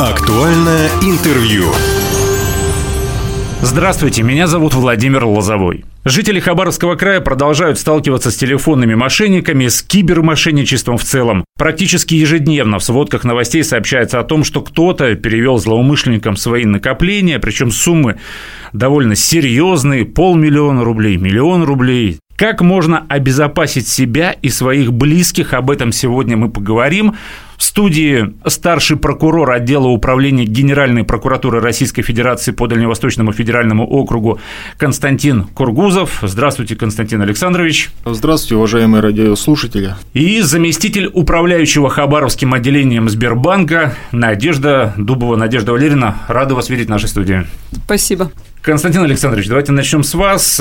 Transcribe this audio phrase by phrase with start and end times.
[0.00, 1.66] Актуальное интервью.
[3.60, 5.84] Здравствуйте, меня зовут Владимир Лозовой.
[6.06, 11.44] Жители Хабаровского края продолжают сталкиваться с телефонными мошенниками, с кибермошенничеством в целом.
[11.58, 17.70] Практически ежедневно в сводках новостей сообщается о том, что кто-то перевел злоумышленникам свои накопления, причем
[17.70, 18.18] суммы
[18.72, 22.20] довольно серьезные, полмиллиона рублей, миллион рублей.
[22.40, 27.14] Как можно обезопасить себя и своих близких, об этом сегодня мы поговорим.
[27.58, 34.40] В студии старший прокурор отдела управления Генеральной прокуратуры Российской Федерации по Дальневосточному федеральному округу
[34.78, 36.20] Константин Кургузов.
[36.22, 37.90] Здравствуйте, Константин Александрович.
[38.06, 39.96] Здравствуйте, уважаемые радиослушатели.
[40.14, 45.36] И заместитель управляющего Хабаровским отделением Сбербанка Надежда Дубова.
[45.36, 47.44] Надежда Валерьевна, рада вас видеть в нашей студии.
[47.84, 48.32] Спасибо.
[48.62, 50.60] Константин Александрович, давайте начнем с вас,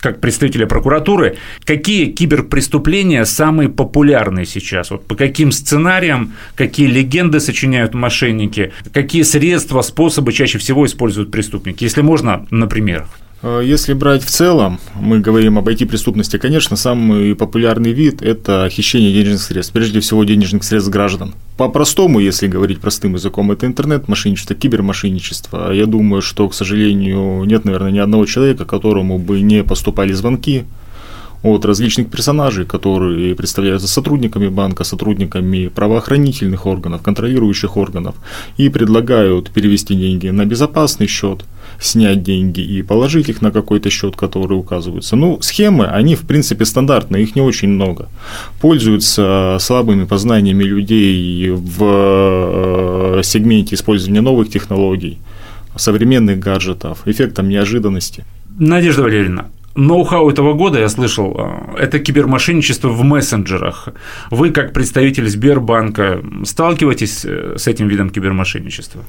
[0.00, 1.38] как представителя прокуратуры.
[1.64, 4.90] Какие киберпреступления самые популярные сейчас?
[4.92, 11.82] Вот по каким сценариям, какие легенды сочиняют мошенники, какие средства, способы чаще всего используют преступники?
[11.82, 13.08] Если можно, на примерах.
[13.42, 19.12] Э, если брать в целом, мы говорим об IT-преступности, конечно, самый популярный вид– это хищение
[19.12, 21.34] денежных средств, прежде всего денежных средств граждан.
[21.56, 25.72] По-простому, если говорить простым языком, это интернет-мошенничество, кибермошенничество.
[25.72, 30.64] Я думаю, что, к сожалению, нет, наверное, ни одного человека, которому бы не поступали звонки
[31.42, 38.14] от различных персонажей, которые представляются сотрудниками банка, сотрудниками правоохранительных органов, контролирующих органов,
[38.58, 41.44] и предлагают перевести деньги на безопасный счет,
[41.80, 45.16] снять деньги и положить их на какой-то счет, который указывается.
[45.16, 48.08] Ну, схемы, они в принципе стандартные, их не очень много.
[48.60, 55.18] Пользуются слабыми познаниями людей в э, сегменте использования новых технологий,
[55.76, 58.24] современных гаджетов, эффектом неожиданности.
[58.58, 63.88] Надежда Валерьевна, Ноу-хау этого года, я слышал, э, это кибермошенничество в мессенджерах.
[64.30, 69.04] Вы, как представитель Сбербанка, сталкиваетесь э, с этим видом кибермошенничества?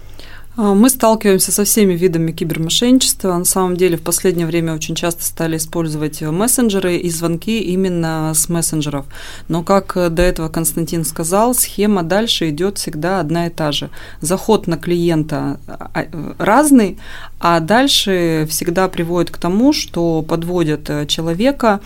[0.58, 3.38] А, мы сталкиваемся со всеми видами кибермошенничества.
[3.38, 8.50] На самом деле в последнее время очень часто стали использовать мессенджеры и звонки именно с
[8.50, 9.06] мессенджеров.
[9.48, 13.90] Но, как до этого Константин сказал, схема дальше идет всегда одна и та же.
[14.20, 16.06] Заход на клиента а,
[16.38, 16.98] разный,
[17.40, 21.80] а дальше всегда приводит к тому, что подводят э, человека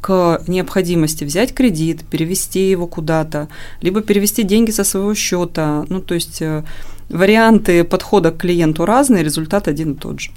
[0.00, 3.48] к необходимости взять кредит, перевести его куда-то,
[3.80, 5.86] либо перевести деньги со своего счета.
[5.88, 6.64] Ну, то есть э,
[7.08, 10.30] варианты подхода к клиенту разные, результат один и тот же.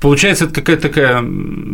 [0.00, 1.24] Получается, это какая-то такая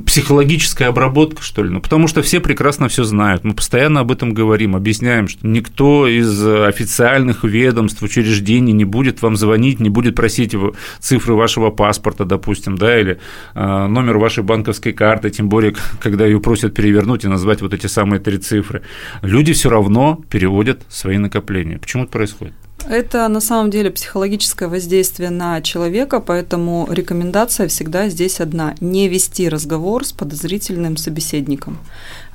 [0.07, 1.69] психологическая обработка, что ли?
[1.69, 3.45] Ну, потому что все прекрасно все знают.
[3.45, 9.37] Мы постоянно об этом говорим, объясняем, что никто из официальных ведомств, учреждений не будет вам
[9.37, 10.55] звонить, не будет просить
[11.01, 13.21] цифры вашего паспорта, допустим, да, или
[13.55, 17.89] э, номер вашей банковской карты, тем более, когда ее просят перевернуть и назвать вот эти
[17.89, 18.83] самые три цифры.
[19.21, 21.79] Люди все равно переводят свои накопления.
[21.79, 22.55] Почему это происходит?
[22.89, 29.49] Это на самом деле психологическое воздействие на человека, поэтому рекомендация всегда здесь одна– не вести
[29.49, 31.79] разговор с подозрительным собеседником.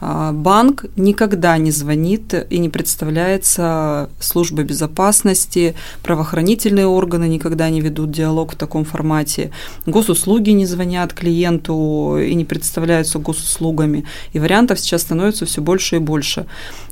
[0.01, 8.11] А, банк никогда не звонит и не представляется службой безопасности, правоохранительные органы никогда не ведут
[8.11, 9.51] диалог в таком формате,
[9.85, 14.05] госуслуги не звонят клиенту и не представляются госуслугами.
[14.31, 16.45] И вариантов сейчас становится все больше и больше.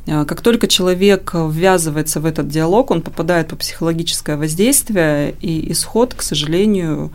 [0.07, 6.13] А, как только человек ввязывается в этот диалог, он попадает по психологическое воздействие, и исход,
[6.13, 7.11] к сожалению,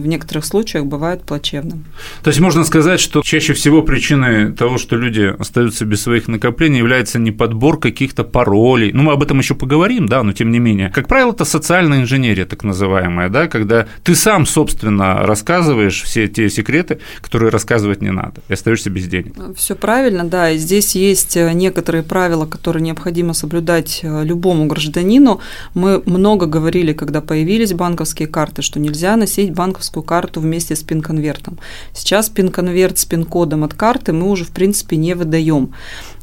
[0.00, 1.84] в некоторых случаях бывает плачевным.
[2.22, 6.78] То есть можно сказать, что чаще всего причиной того, что люди остаются без своих накоплений,
[6.78, 8.92] является не подбор каких-то паролей.
[8.92, 10.90] Ну, мы об этом еще поговорим, да, но тем не менее.
[10.90, 16.48] Как правило, это социальная инженерия, так называемая, да, когда ты сам, собственно, рассказываешь все те
[16.50, 19.34] секреты, которые рассказывать не надо, и остаешься без денег.
[19.56, 20.50] Все правильно, да.
[20.50, 25.40] И здесь есть э, некоторые правила, которые необходимо соблюдать э, любому гражданину.
[25.74, 30.82] Мы много говорили, когда появились банковские карты, что нельзя носить банковские банковскую карту вместе с
[30.82, 31.58] пин-конвертом.
[31.92, 35.74] Сейчас пин-конверт с пин-кодом от карты мы уже, в принципе, не выдаем.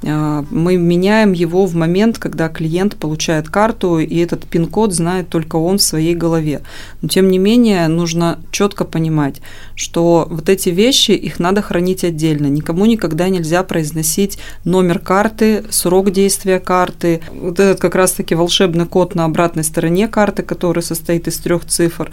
[0.03, 5.57] А, мы меняем его в момент, когда клиент получает карту, и этот пин-код знает только
[5.57, 6.61] он в своей голове.
[7.01, 9.41] Но, тем не менее, нужно четко понимать,
[9.75, 12.47] что вот эти вещи, их надо хранить отдельно.
[12.47, 17.21] Никому никогда нельзя произносить номер карты, срок действия карты.
[17.31, 22.11] Вот этот как раз-таки волшебный код на обратной стороне карты, который состоит из трех цифр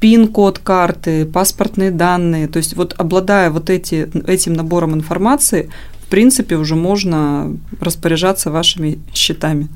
[0.00, 2.48] пин-код карты, паспортные данные.
[2.48, 5.70] То есть вот обладая вот эти, этим набором информации,
[6.02, 9.68] в принципе, уже можно распоряжаться вашими счетами.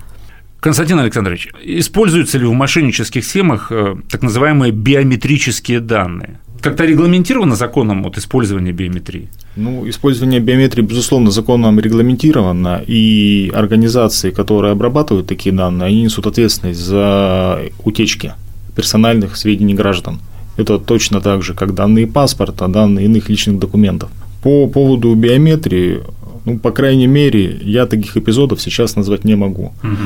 [0.60, 6.40] Константин Александрович, используются ли в мошеннических схемах э, так называемые биометрические данные?
[6.62, 9.28] Как-то регламентировано законом вот использование биометрии?
[9.56, 16.80] Ну, использование биометрии, безусловно, законом регламентировано, и организации, которые обрабатывают такие данные, они несут ответственность
[16.80, 18.32] за утечки
[18.74, 20.20] персональных сведений граждан.
[20.56, 24.10] Это точно так же, как данные паспорта, данные иных личных документов.
[24.42, 26.00] По поводу биометрии,
[26.44, 29.72] ну, по крайней мере, я таких эпизодов сейчас назвать не могу.
[29.82, 29.96] Угу.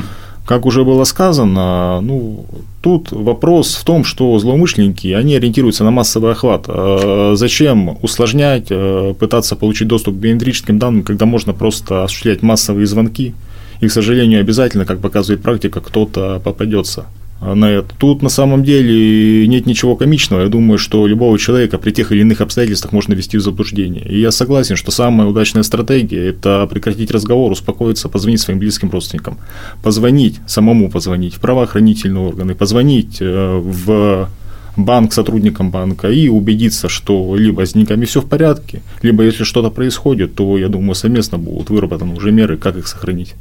[0.45, 2.45] Как уже было сказано, ну,
[2.81, 6.65] тут вопрос в том, что злоумышленники, они ориентируются на массовый охват.
[6.67, 12.87] А зачем усложнять, э, пытаться получить доступ к биометрическим данным, когда можно просто осуществлять массовые
[12.87, 13.35] звонки?
[13.81, 17.05] И, к сожалению, обязательно, как показывает практика, кто-то попадется
[17.41, 17.87] на это.
[17.97, 20.41] Тут на самом деле нет ничего комичного.
[20.41, 24.05] Я думаю, что любого человека при тех или иных обстоятельствах можно ввести в заблуждение.
[24.09, 29.37] И я согласен, что самая удачная стратегия– это прекратить разговор, успокоиться, позвонить своим близким родственникам.
[29.83, 34.29] Позвонить, самому позвонить в правоохранительные органы, позвонить э, в
[34.75, 39.69] банк сотрудникам банка и убедиться, что либо с деньгами все в порядке, либо если что-то
[39.69, 43.35] происходит, то, я думаю, совместно будут выработаны уже меры, как их сохранить.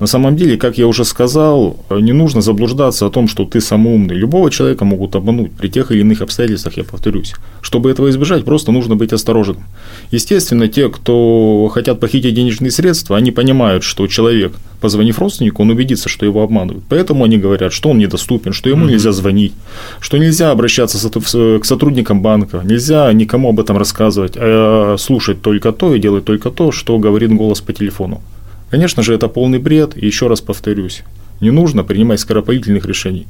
[0.00, 3.94] На самом деле, как я уже сказал, не нужно заблуждаться о том, что ты самый
[3.94, 4.14] умный.
[4.14, 7.34] Любого человека могут обмануть при тех или иных обстоятельствах, я повторюсь.
[7.62, 9.64] Чтобы этого избежать, просто нужно быть осторожным.
[10.12, 16.08] Естественно, те, кто хотят похитить денежные средства, они понимают, что человек, позвонив родственнику, он убедится,
[16.08, 16.84] что его обманывают.
[16.88, 19.52] Поэтому они говорят, что он недоступен, что ему нельзя звонить,
[19.98, 25.92] что нельзя обращаться к сотрудникам банка, нельзя никому об этом рассказывать, а слушать только то
[25.92, 28.22] и делать только то, что говорит голос по телефону.
[28.70, 31.02] Конечно же, это полный бред, и еще раз повторюсь,
[31.40, 33.26] не нужно принимать скоропалительных решений.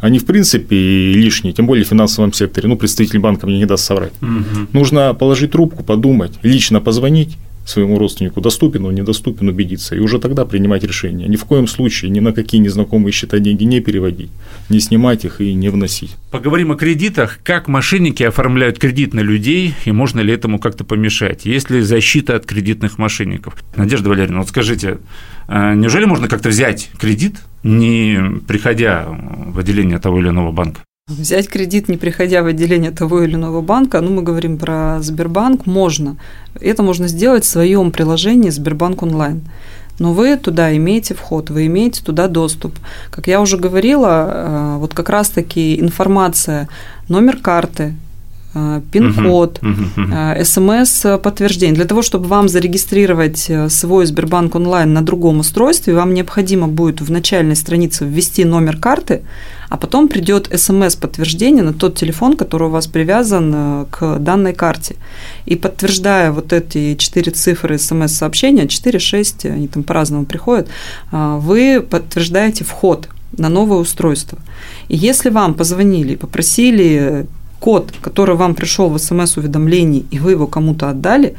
[0.00, 2.68] Они, в принципе, лишние, тем более в финансовом секторе.
[2.68, 4.12] Ну, представитель банка мне не даст соврать.
[4.22, 4.68] Угу.
[4.72, 7.36] Нужно положить трубку, подумать, лично позвонить
[7.70, 11.28] своему родственнику, доступен он, недоступен, убедиться, и уже тогда принимать решение.
[11.28, 14.30] Ни в коем случае ни на какие незнакомые счета деньги не переводить,
[14.68, 16.16] не снимать их и не вносить.
[16.30, 17.38] Поговорим о кредитах.
[17.42, 21.46] Как мошенники оформляют кредит на людей, и можно ли этому как-то помешать?
[21.46, 23.56] Есть ли защита от кредитных мошенников?
[23.76, 24.98] Надежда Валерьевна, вот скажите,
[25.48, 30.82] а неужели можно как-то взять кредит, не приходя в отделение того или иного банка?
[31.10, 35.66] Взять кредит, не приходя в отделение того или иного банка, ну, мы говорим про Сбербанк,
[35.66, 36.16] можно.
[36.60, 39.42] Это можно сделать в своем приложении Сбербанк онлайн.
[39.98, 42.78] Но вы туда имеете вход, вы имеете туда доступ.
[43.10, 46.68] Как я уже говорила, э, вот как раз-таки информация,
[47.08, 47.94] номер карты,
[48.90, 51.76] пин-код, э, смс-подтверждение.
[51.76, 57.10] Для того, чтобы вам зарегистрировать свой Сбербанк онлайн на другом устройстве, вам необходимо будет в
[57.10, 59.22] начальной странице ввести номер карты,
[59.70, 64.96] а потом придет смс-подтверждение на тот телефон, который у вас привязан э, к данной карте.
[65.46, 70.68] И подтверждая вот эти четыре цифры смс-сообщения, 4, 6, они там по-разному приходят,
[71.12, 73.08] э, вы подтверждаете вход
[73.38, 74.38] на новое устройство.
[74.88, 77.26] И если вам позвонили, попросили
[77.60, 81.36] код, который вам пришел в смс-уведомлении, и вы его кому-то отдали,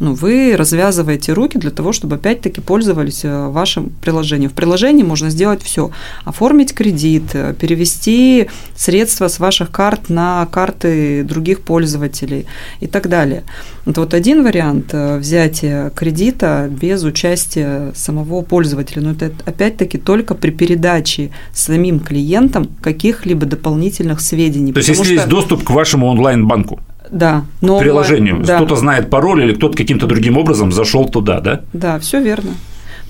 [0.00, 4.50] ну, вы развязываете руки для того, чтобы опять-таки пользовались э, вашим приложением.
[4.50, 5.90] В приложении можно сделать все.
[6.24, 12.46] Оформить кредит, э, перевести средства с ваших карт на карты других пользователей
[12.80, 13.44] и так далее.
[13.86, 19.02] Это вот один вариант э, взятия кредита без участия самого пользователя.
[19.02, 24.72] Но это опять-таки только при передаче самим клиентам каких-либо дополнительных сведений.
[24.72, 25.12] То есть, если что...
[25.12, 26.80] есть доступ к вашему онлайн-банку?
[27.10, 28.42] Да, но приложению.
[28.44, 28.56] Да.
[28.56, 31.62] Кто-то знает пароль или кто-то каким-то другим образом зашел туда, да?
[31.72, 32.52] Да, все верно.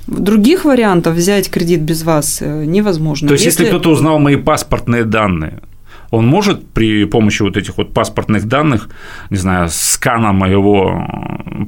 [0.06, 3.28] Других вариантов взять кредит без вас э, невозможно.
[3.28, 5.62] То есть, если, если кто-то узнал мои паспортные данные,
[6.10, 8.88] он может при помощи вот этих вот паспортных данных,
[9.30, 11.06] не знаю, скана моего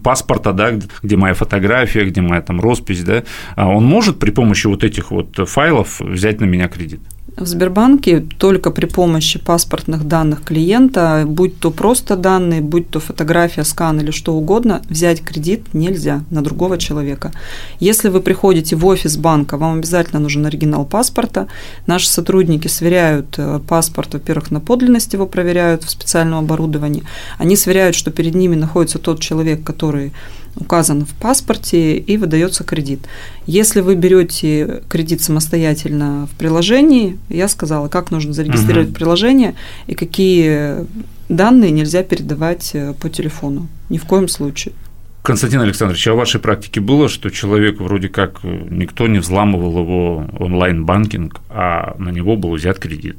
[0.04, 0.72] паспорта, да,
[1.02, 3.24] где моя фотография, где моя там роспись, да,
[3.56, 7.00] а он может при помощи вот этих вот файлов взять на меня кредит?
[7.34, 13.64] В Сбербанке только при помощи паспортных данных клиента, будь то просто данные, будь то фотография,
[13.64, 17.32] скан или что угодно, взять кредит нельзя на другого человека.
[17.78, 21.48] Если вы приходите в офис банка, вам обязательно нужен оригинал паспорта.
[21.86, 27.04] Наши сотрудники сверяют э, паспорт, во-первых, на подлинность его проверяют в специальном оборудовании.
[27.36, 30.12] Они сверяют, что перед ними находится тот человек, который
[30.56, 33.00] указан в паспорте и выдается кредит.
[33.46, 38.96] Если вы берете кредит самостоятельно в приложении, я сказала, как нужно зарегистрировать угу.
[38.96, 39.54] приложение
[39.86, 40.86] и какие
[41.28, 43.68] данные нельзя передавать э, по телефону.
[43.88, 44.74] Ни в коем случае.
[45.22, 49.78] Константин Александрович, а в вашей практике было, что человек вроде как э, никто не взламывал
[49.80, 53.16] его онлайн-банкинг, а на него был взят кредит?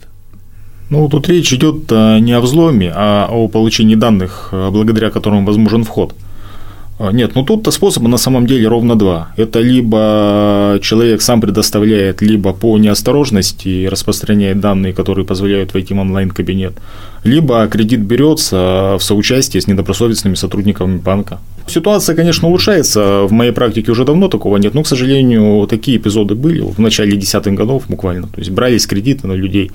[0.90, 5.84] Ну, тут речь идет э, не о взломе, а о получении данных, благодаря которым возможен
[5.84, 6.16] вход–
[7.00, 9.30] нет, ну тут-то способа на самом деле ровно два.
[9.38, 16.74] Это либо человек сам предоставляет, либо по неосторожности распространяет данные, которые позволяют войти в онлайн-кабинет,
[17.24, 21.40] либо кредит берется в соучастии с недобросовестными сотрудниками банка.
[21.68, 23.24] Ситуация, конечно, улучшается.
[23.24, 27.18] В моей практике уже давно такого нет, но, к сожалению, такие эпизоды были в начале
[27.18, 28.28] десятых годов буквально.
[28.28, 29.72] То есть брались кредиты на людей.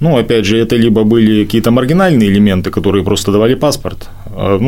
[0.00, 4.58] Ну, опять же, это либо были какие-то маргинальные элементы, которые просто давали паспорт, а,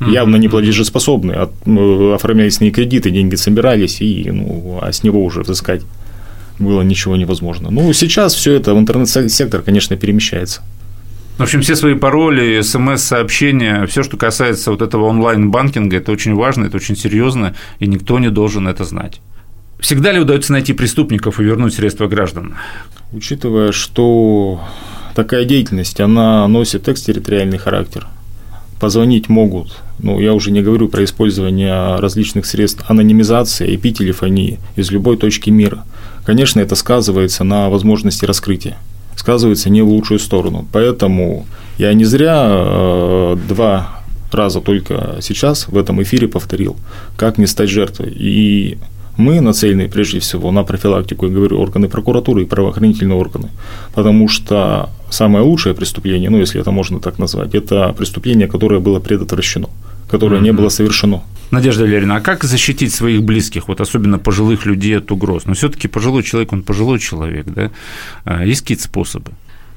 [0.00, 5.24] ну, явно не платежеспособные, ну, оформлялись на кредиты, деньги собирались, и, ну, а с него
[5.24, 5.82] уже взыскать
[6.58, 7.70] было ничего невозможно.
[7.70, 10.62] Ну, сейчас все это в интернет-сектор, конечно, перемещается.
[11.38, 16.66] В общем, все свои пароли, смс-сообщения, все, что касается вот этого онлайн-банкинга, это очень важно,
[16.66, 19.20] это очень серьезно, и никто не должен это знать.
[19.80, 22.54] Всегда ли удается найти преступников и вернуть средства граждан?
[23.12, 24.60] Учитывая, что
[25.16, 28.06] такая деятельность, она носит экстерриториальный характер,
[28.80, 35.16] позвонить могут, ну, я уже не говорю про использование различных средств анонимизации, IP-телефонии из любой
[35.16, 35.84] точки мира.
[36.24, 38.78] Конечно, это сказывается на возможности раскрытия,
[39.16, 40.66] сказывается не в лучшую сторону.
[40.72, 41.46] Поэтому
[41.78, 44.00] я не зря э, два
[44.32, 46.76] раза только сейчас в этом эфире повторил,
[47.16, 48.12] как не стать жертвой.
[48.16, 48.78] И
[49.16, 53.50] мы нацелены прежде всего на профилактику, я говорю, органы прокуратуры и правоохранительные органы,
[53.94, 59.00] потому что самое лучшее преступление, ну, если это можно так назвать, это преступление, которое было
[59.00, 59.68] предотвращено,
[60.10, 60.44] которое mm-hmm.
[60.44, 61.22] не было совершено.
[61.50, 65.44] Надежда Лерина, а как защитить своих близких, вот особенно пожилых людей от угроз?
[65.44, 67.70] Но ну, все-таки пожилой человек, он пожилой человек, да?
[68.24, 69.30] А, есть какие-то способы?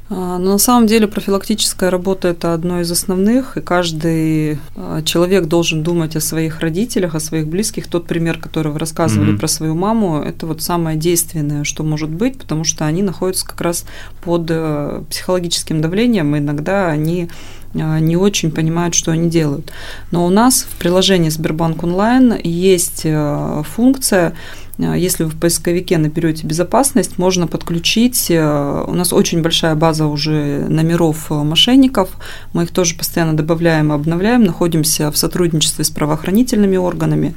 [0.10, 5.46] А, но на самом деле профилактическая работа– это одно из основных, и каждый а, человек
[5.46, 7.88] должен думать о своих родителях, о своих близких.
[7.88, 9.40] Тот пример, который вы рассказывали mm-hmm.
[9.40, 13.60] про свою маму, это вот самое действенное, что может быть, потому что они находятся как
[13.62, 13.86] раз
[14.24, 17.30] под э, психологическим давлением, и иногда они
[17.76, 19.72] а, не очень понимают, что они делают.
[20.12, 24.34] Но у нас в приложении Сбербанк онлайн есть э, функция,
[24.78, 28.30] если вы в поисковике наберете безопасность, можно подключить.
[28.30, 32.10] Э, у нас очень большая база уже номеров э, мошенников.
[32.54, 34.44] Мы их тоже постоянно добавляем и обновляем.
[34.44, 37.36] Находимся в сотрудничестве с правоохранительными органами.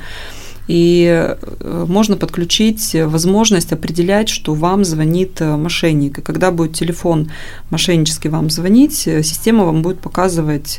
[0.68, 6.18] И можно подключить возможность определять, что вам звонит мошенник.
[6.18, 7.32] И когда будет телефон
[7.70, 10.78] мошеннический вам звонить, система вам будет показывать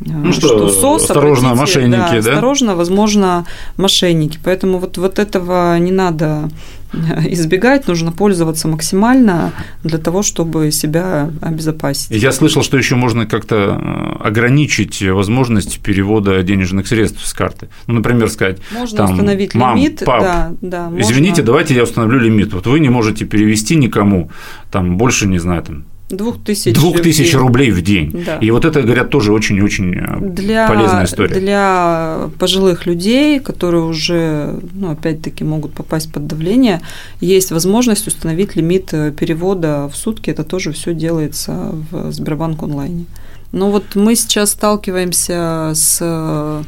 [0.00, 2.30] ну что, что СОС, осторожно, обратите, мошенники, да, да?
[2.30, 4.38] Осторожно, возможно, мошенники.
[4.42, 6.48] Поэтому вот, вот этого не надо
[6.92, 9.52] избегать, нужно пользоваться максимально
[9.84, 12.10] для того, чтобы себя обезопасить.
[12.10, 17.68] Я слышал, что еще можно как-то э, ограничить возможность перевода денежных средств с карты.
[17.86, 21.44] Ну, например, сказать, можно там, установить мам, лимит, пап, да, да, извините, можно...
[21.44, 22.52] давайте я установлю лимит.
[22.52, 24.30] Вот вы не можете перевести никому,
[24.72, 28.24] там больше, не знаю, там Двух тысяч, Двух тысяч рублей в день.
[28.26, 28.38] Да.
[28.38, 31.34] И вот это, говорят, тоже очень-очень э, для, полезная история.
[31.34, 36.80] Для пожилых людей, которые уже, ну, опять-таки, могут попасть под давление,
[37.20, 40.30] есть возможность установить лимит э, перевода в сутки.
[40.30, 43.06] Это тоже все делается в Сбербанк онлайне.
[43.52, 46.64] Но вот мы сейчас сталкиваемся с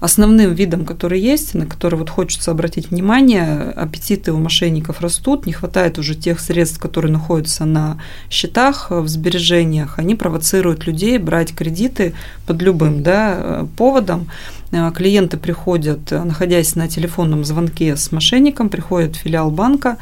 [0.00, 5.52] основным видом, который есть, на который вот хочется обратить внимание, аппетиты у мошенников растут, не
[5.52, 7.98] хватает уже тех средств, которые находятся на
[8.30, 12.14] счетах, в сбережениях, они провоцируют людей брать кредиты
[12.46, 14.28] под любым да, поводом.
[14.70, 19.98] Клиенты приходят, находясь на телефонном звонке с мошенником, приходят в филиал банка,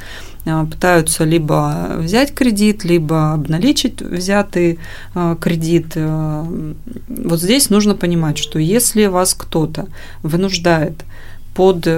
[0.48, 4.78] Э, пытаются либо взять кредит, либо обналичить взятый
[5.14, 5.92] э, кредит.
[5.94, 6.72] Э,
[7.08, 9.88] вот здесь нужно понимать, что если вас кто-то
[10.22, 11.04] вынуждает
[11.54, 11.88] под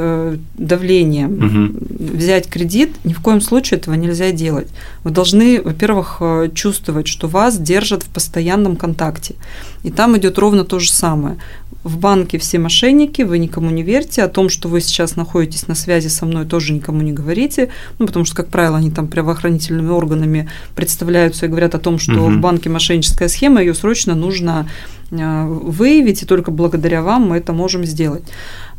[0.54, 2.16] давлением угу.
[2.16, 4.68] взять кредит, ни в коем случае этого нельзя делать.
[5.04, 6.22] Вы должны, во-первых,
[6.54, 9.34] чувствовать, что вас держат в постоянном контакте.
[9.82, 11.38] И там идет ровно то же самое
[11.82, 15.74] в банке все мошенники, вы никому не верьте, о том, что вы сейчас находитесь на
[15.74, 19.90] связи со мной, тоже никому не говорите, ну, потому что, как правило, они там правоохранительными
[19.90, 22.32] органами представляются и говорят о том, что угу.
[22.32, 24.68] в банке мошенническая схема, ее срочно нужно
[25.10, 28.24] э, выявить, и только благодаря вам мы это можем сделать.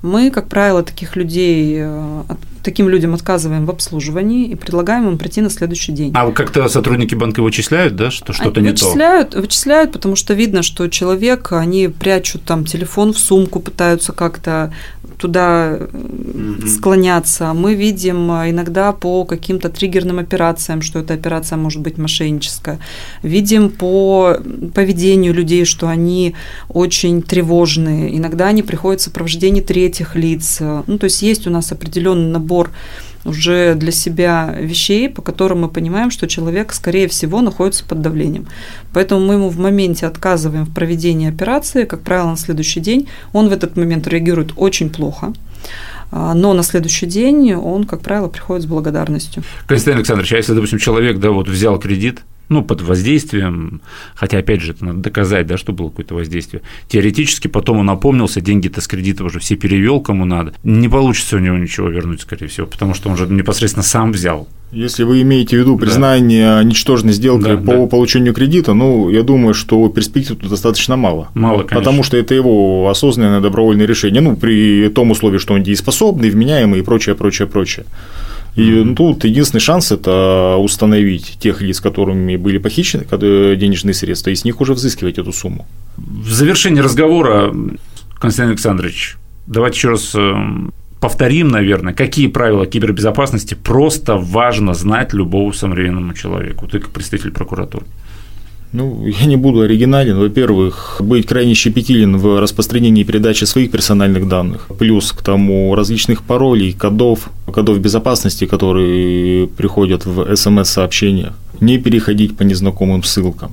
[0.03, 2.23] Мы, как правило, таких людей, э,
[2.63, 6.11] таким людям отказываем в обслуживании и предлагаем им прийти на следующий день.
[6.15, 9.41] А как-то сотрудники банка вычисляют, да, что что-то не вычисляют, то?
[9.41, 14.73] Вычисляют, потому что видно, что человек, они прячут там телефон в сумку, пытаются как-то
[15.17, 16.67] туда угу.
[16.67, 17.53] склоняться.
[17.53, 22.79] Мы видим э, иногда по каким-то триггерным операциям, что эта операция может быть мошенническая.
[23.21, 24.37] Видим по
[24.73, 26.35] поведению людей, что они
[26.69, 28.17] очень тревожные.
[28.17, 30.57] Иногда они приходят в сопровождении третьих лиц.
[30.59, 32.71] Ну, то есть есть у нас определенный набор
[33.25, 38.47] уже для себя вещей, по которым мы понимаем, что человек, скорее всего, находится под давлением.
[38.93, 43.07] Поэтому мы ему в моменте отказываем в проведении операции, как правило, на следующий день.
[43.33, 45.33] Он в этот момент реагирует очень плохо
[46.11, 49.43] а, но на следующий день он, как правило, приходит с благодарностью.
[49.67, 52.21] Константин Александрович, а если, допустим, человек да, вот взял кредит,
[52.51, 53.81] ну, под воздействием,
[54.13, 56.61] хотя, опять же, это надо доказать, да, что было какое-то воздействие.
[56.89, 60.53] Теоретически потом он опомнился, деньги-то с кредита уже все перевел кому надо.
[60.63, 64.49] Не получится у него ничего вернуть, скорее всего, потому что он же непосредственно сам взял.
[64.73, 66.63] Если вы имеете в виду признание да.
[66.63, 67.87] ничтожной сделки да, по да.
[67.87, 71.29] получению кредита, ну, я думаю, что перспектив тут достаточно мало.
[71.33, 71.77] Мало, конечно.
[71.77, 76.79] Потому что это его осознанное добровольное решение, ну, при том условии, что он дееспособный, вменяемый
[76.79, 77.85] и прочее, прочее, прочее.
[78.55, 83.05] И ну, тут единственный шанс– это установить тех лиц, которыми были похищены
[83.55, 85.65] денежные средства, и с них уже взыскивать эту сумму.
[85.97, 87.53] В завершении разговора,
[88.19, 89.17] Константин Александрович,
[89.47, 90.33] давайте еще раз э,
[90.99, 97.85] повторим, наверное, какие правила кибербезопасности просто важно знать любому современному человеку, ты как представитель прокуратуры.
[98.73, 100.17] Ну, я не буду оригинален.
[100.17, 104.67] Во-первых, быть крайне щепетилен в распространении и передаче своих персональных данных.
[104.79, 111.33] Плюс к тому различных паролей, кодов, кодов безопасности, которые приходят в смс-сообщениях.
[111.59, 113.51] Не переходить по незнакомым ссылкам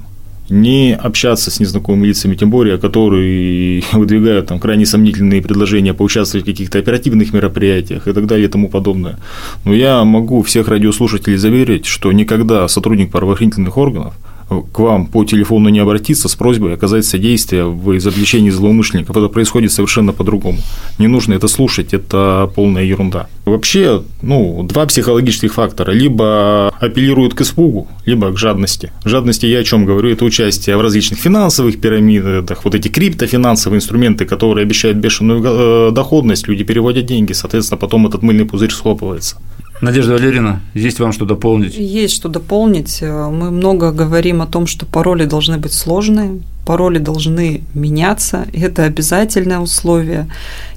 [0.50, 6.50] не общаться с незнакомыми лицами, тем более, которые выдвигают там крайне сомнительные предложения поучаствовать в
[6.50, 9.18] каких-то оперативных мероприятиях и так далее и тому подобное.
[9.64, 14.14] Но я могу всех радиослушателей заверить, что никогда сотрудник правоохранительных органов
[14.48, 19.16] к вам по телефону не обратиться с просьбой оказать содействие в извлечении злоумышленников.
[19.16, 20.58] Это происходит совершенно по-другому.
[20.98, 23.28] Не нужно это слушать, это полная ерунда.
[23.44, 25.92] Вообще, ну, два психологических фактора.
[25.92, 28.92] Либо апеллируют к испугу, либо к жадности.
[29.04, 30.10] Жадности я о чем говорю?
[30.10, 36.48] Это участие в различных финансовых пирамидах, вот эти криптофинансовые инструменты, которые обещают бешеную э, доходность,
[36.48, 39.36] люди переводят деньги, соответственно, потом этот мыльный пузырь схлопывается.
[39.80, 41.76] Надежда Валерьевна, есть вам что дополнить?
[41.76, 43.00] Есть что дополнить.
[43.00, 48.82] Мы много говорим о том, что пароли должны быть сложные, пароли должны меняться, и это
[48.82, 50.28] обязательное условие.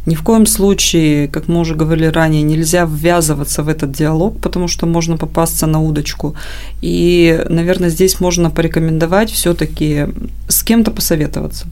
[0.06, 4.68] Ни в коем случае, как мы уже говорили ранее, нельзя ввязываться в этот диалог, потому
[4.68, 6.36] что можно попасться на удочку.
[6.82, 10.10] И, наверное, здесь можно порекомендовать все-таки
[10.48, 11.66] с кем-то посоветоваться.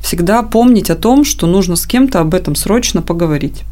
[0.00, 3.64] Всегда помнить о том, что нужно с кем-то об этом срочно поговорить.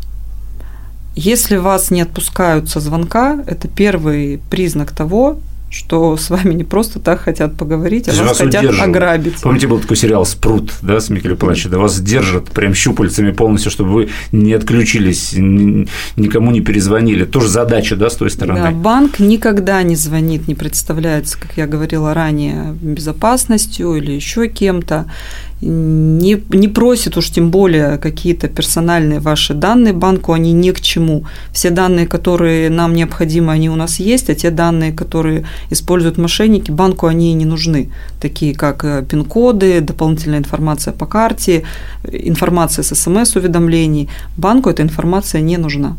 [1.16, 5.38] Если вас не отпускают со звонка, это первый признак того,
[5.70, 9.41] что с вами не просто так хотят поговорить, а вас, вас хотят ограбить.
[9.43, 13.71] Помните, был такой сериал «Спрут», да, с Микелем Палачи, да, вас держат прям щупальцами полностью,
[13.71, 17.25] чтобы вы не отключились, никому не перезвонили.
[17.25, 18.62] Тоже задача, да, с той стороны.
[18.62, 25.06] Да, банк никогда не звонит, не представляется, как я говорила ранее, безопасностью или еще кем-то
[25.60, 31.25] не, не просит уж тем более какие-то персональные ваши данные банку, они ни к чему.
[31.52, 36.71] Все данные, которые нам необходимы, они у нас есть, а те данные, которые используют мошенники,
[36.71, 37.88] банку они не нужны,
[38.21, 41.62] такие как э, пин-коды, дополнительная информация по карте,
[42.04, 44.08] информация с смс-уведомлений.
[44.36, 45.97] Банку эта информация не нужна.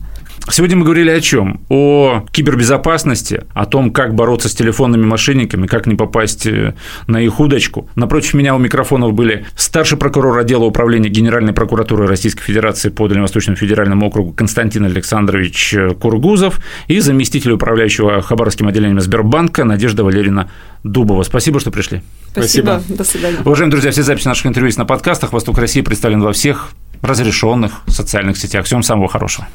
[0.49, 1.59] Сегодня мы говорили о чем?
[1.67, 6.73] О кибербезопасности, о том, как бороться с телефонными мошенниками, как не попасть э,
[7.05, 7.89] на их удочку.
[7.95, 13.57] Напротив меня у микрофонов были старший прокурор отдела управления Генеральной прокуратуры Российской Федерации по Дальневосточному
[13.57, 20.49] федеральному округу Константин Александрович Кургузов и заместитель управляющего Хабаровским отделением Сбербанка Надежда Валерьевна
[20.83, 21.23] Дубова.
[21.23, 22.01] Спасибо, что пришли.
[22.31, 22.79] Спасибо.
[22.79, 22.97] Спасибо.
[22.97, 23.37] До свидания.
[23.43, 25.33] Уважаемые друзья, все записи наших интервью есть на подкастах.
[25.33, 26.69] Восток России представлен во всех
[27.01, 28.65] разрешенных социальных сетях.
[28.65, 29.47] Всем самого хорошего.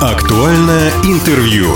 [0.00, 1.74] Актуальное интервью.